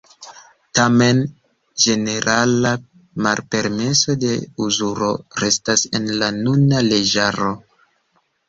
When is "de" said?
4.25-4.33